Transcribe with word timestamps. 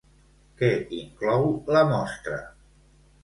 Què 0.61 0.69
inclou 0.99 1.45
la 1.77 1.83
mostra? 1.91 2.39